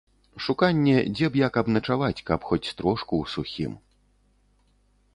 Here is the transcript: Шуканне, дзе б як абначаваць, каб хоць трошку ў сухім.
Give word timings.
Шуканне, 0.45 0.95
дзе 1.17 1.29
б 1.35 1.41
як 1.47 1.53
абначаваць, 1.63 2.23
каб 2.31 2.39
хоць 2.51 2.73
трошку 2.81 3.13
ў 3.23 3.25
сухім. 3.37 3.81